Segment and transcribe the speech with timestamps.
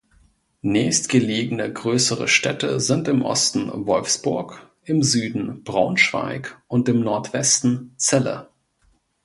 [0.63, 8.49] Nächstgelegene größere Städte sind im Osten Wolfsburg, im Süden Braunschweig und im Nordwesten Celle.